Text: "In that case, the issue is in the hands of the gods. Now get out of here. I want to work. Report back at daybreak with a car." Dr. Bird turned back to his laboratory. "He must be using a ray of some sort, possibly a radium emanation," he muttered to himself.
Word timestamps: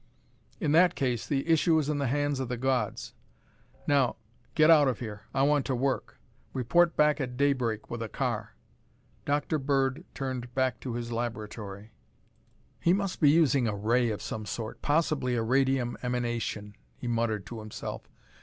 "In 0.59 0.71
that 0.71 0.95
case, 0.95 1.27
the 1.27 1.47
issue 1.47 1.77
is 1.77 1.87
in 1.87 1.99
the 1.99 2.07
hands 2.07 2.39
of 2.39 2.49
the 2.49 2.57
gods. 2.57 3.13
Now 3.85 4.15
get 4.55 4.71
out 4.71 4.87
of 4.87 4.97
here. 4.97 5.27
I 5.31 5.43
want 5.43 5.63
to 5.67 5.75
work. 5.75 6.17
Report 6.53 6.95
back 6.95 7.21
at 7.21 7.37
daybreak 7.37 7.91
with 7.91 8.01
a 8.01 8.09
car." 8.09 8.55
Dr. 9.25 9.59
Bird 9.59 10.03
turned 10.15 10.55
back 10.55 10.79
to 10.79 10.95
his 10.95 11.11
laboratory. 11.11 11.91
"He 12.79 12.93
must 12.93 13.19
be 13.21 13.29
using 13.29 13.67
a 13.67 13.75
ray 13.75 14.09
of 14.09 14.23
some 14.23 14.47
sort, 14.47 14.81
possibly 14.81 15.35
a 15.35 15.43
radium 15.43 15.95
emanation," 16.01 16.75
he 16.97 17.07
muttered 17.07 17.45
to 17.45 17.59
himself. 17.59 18.01